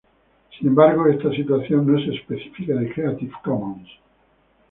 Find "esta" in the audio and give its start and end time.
1.05-1.29